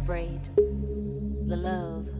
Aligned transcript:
celebrate 0.00 0.40
the 1.46 1.56
love. 1.56 2.19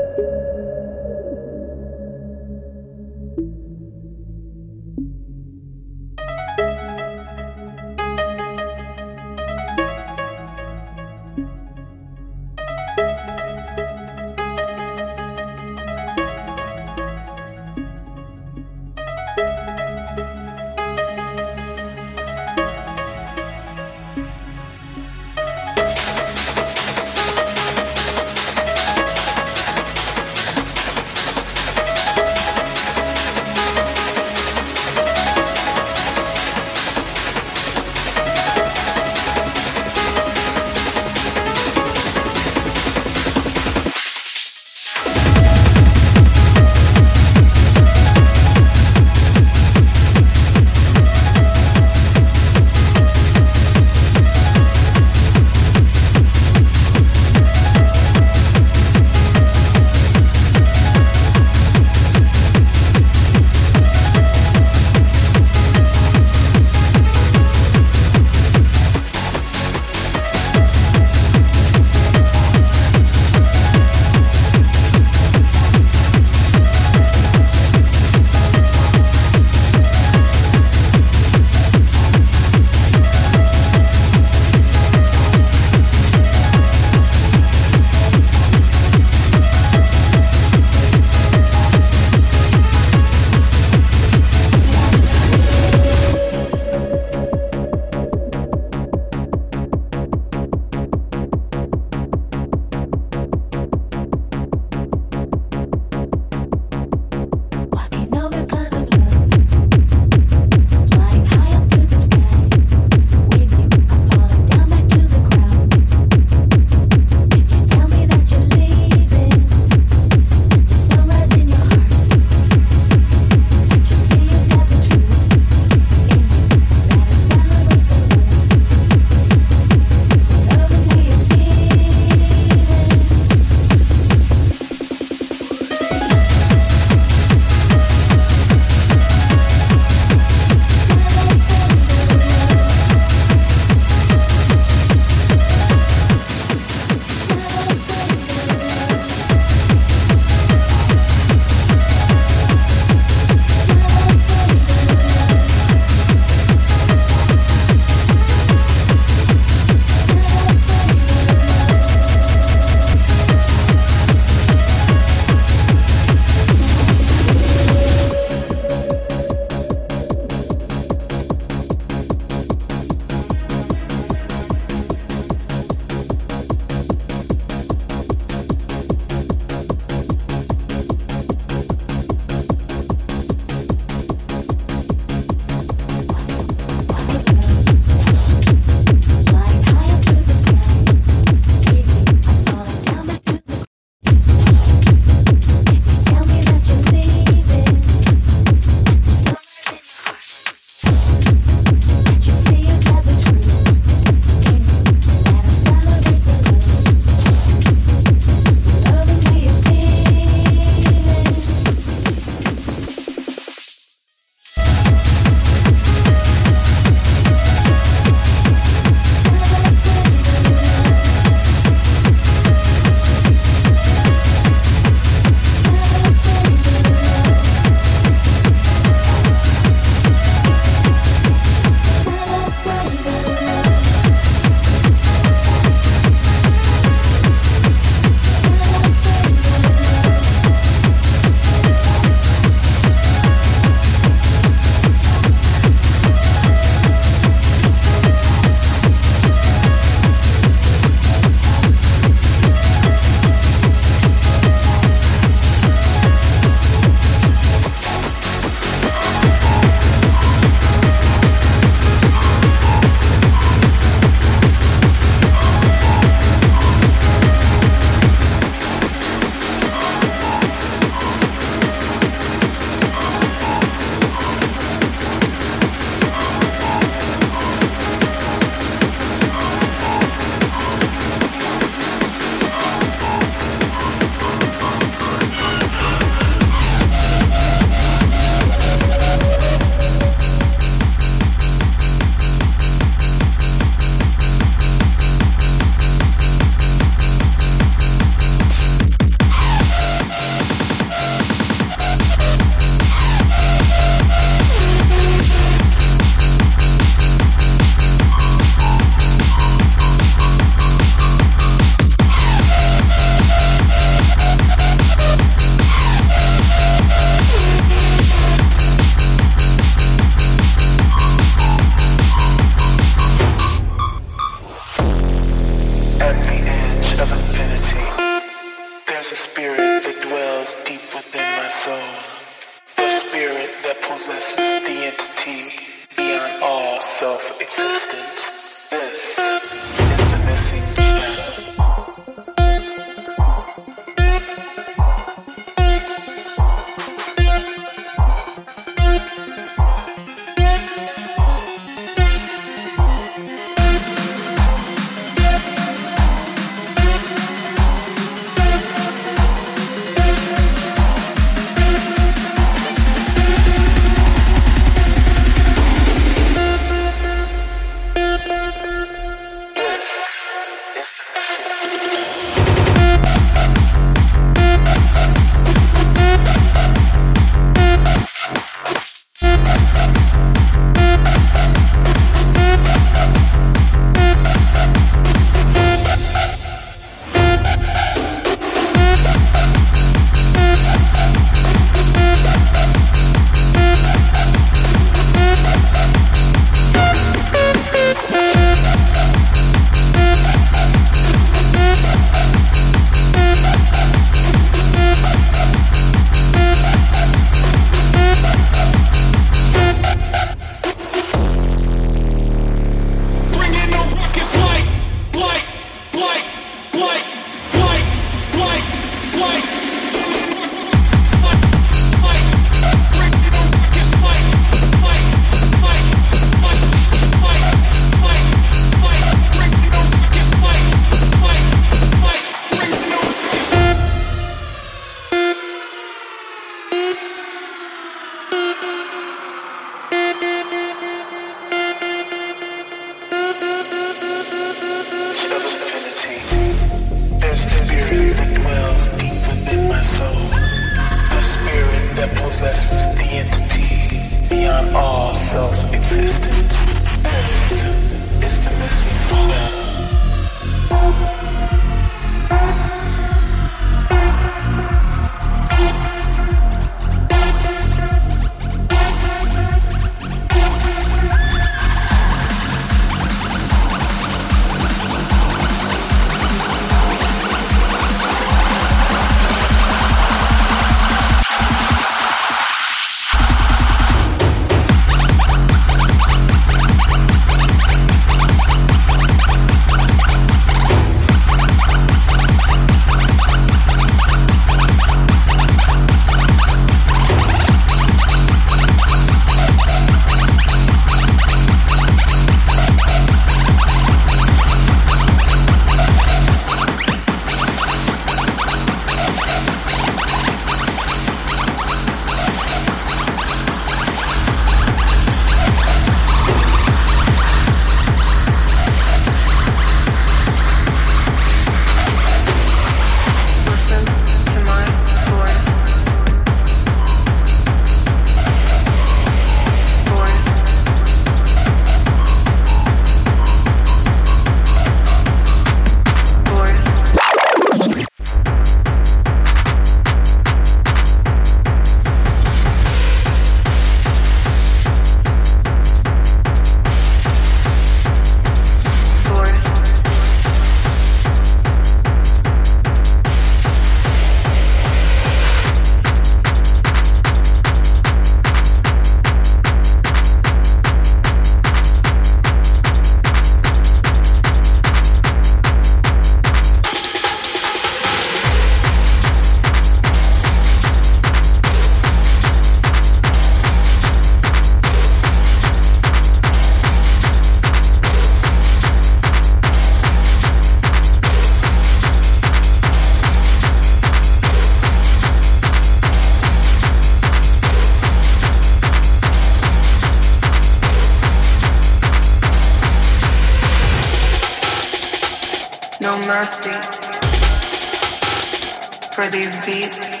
Listen 599.09 600.00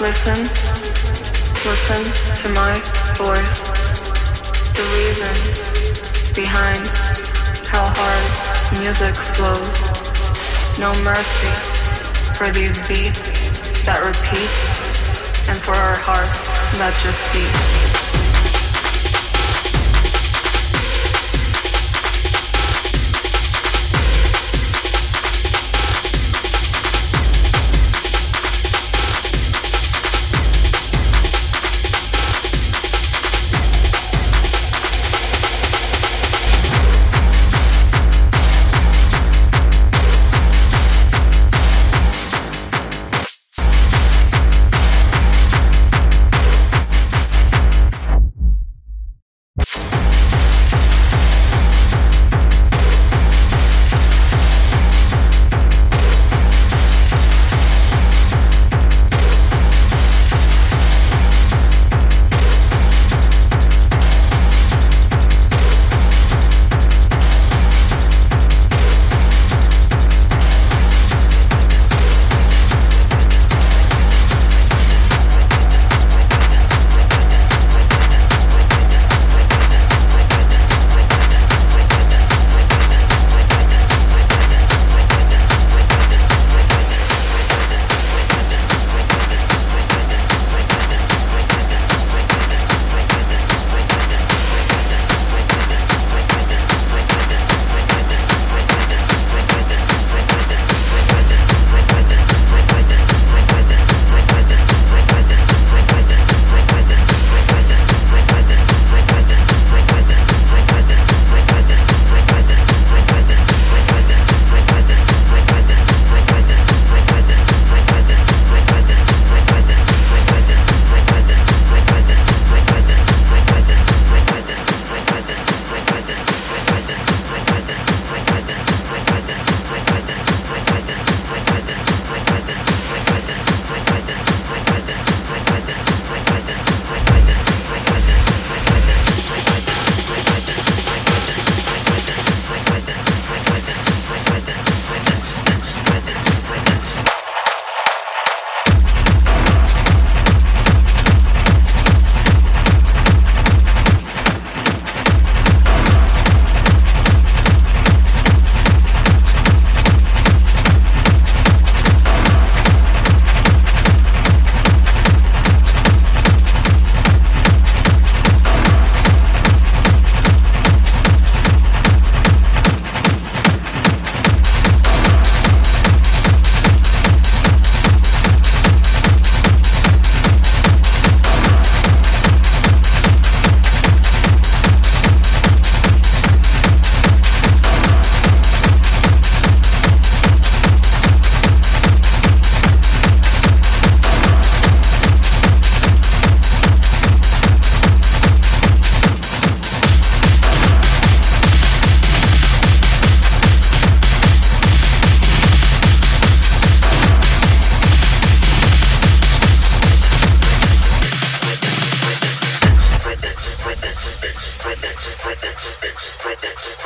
Listen, 0.00 0.44
listen 1.66 2.04
to 2.36 2.48
my 2.54 2.72
voice. 3.16 3.60
The 4.72 4.82
reason 4.96 6.34
behind 6.34 6.88
how 7.68 7.84
hard 7.94 8.80
music 8.80 9.14
flows. 9.36 9.68
No 10.78 10.94
mercy 11.04 11.52
for 12.34 12.50
these 12.50 12.80
beats 12.88 13.20
that 13.84 14.00
repeat 14.00 14.48
and 15.50 15.58
for 15.58 15.74
our 15.74 15.96
hearts 15.96 16.48
that 16.78 16.96
just 17.04 17.20
beat. 17.34 18.19